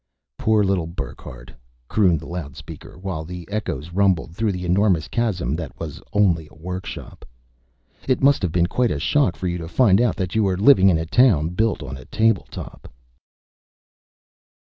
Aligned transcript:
"Poor 0.39 0.63
little 0.63 0.87
Burckhardt," 0.87 1.51
crooned 1.87 2.19
the 2.19 2.25
loudspeaker, 2.25 2.97
while 2.97 3.23
the 3.23 3.47
echoes 3.51 3.91
rumbled 3.93 4.35
through 4.35 4.51
the 4.51 4.65
enormous 4.65 5.07
chasm 5.07 5.55
that 5.55 5.79
was 5.79 6.01
only 6.11 6.47
a 6.49 6.55
workshop. 6.55 7.23
"It 8.07 8.23
must 8.23 8.41
have 8.41 8.51
been 8.51 8.65
quite 8.65 8.89
a 8.89 8.99
shock 8.99 9.35
for 9.35 9.45
you 9.47 9.59
to 9.59 9.67
find 9.67 10.01
out 10.01 10.33
you 10.33 10.41
were 10.41 10.57
living 10.57 10.89
in 10.89 10.97
a 10.97 11.05
town 11.05 11.49
built 11.49 11.83
on 11.83 11.97
a 11.97 12.05
table 12.05 12.47
top." 12.49 12.91